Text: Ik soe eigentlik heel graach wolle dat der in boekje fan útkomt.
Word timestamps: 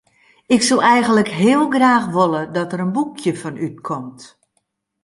Ik 0.47 0.61
soe 0.61 0.81
eigentlik 0.91 1.27
heel 1.41 1.65
graach 1.73 2.07
wolle 2.15 2.43
dat 2.55 2.69
der 2.69 2.79
in 2.85 2.91
boekje 2.95 3.33
fan 3.41 3.57
útkomt. 3.67 4.23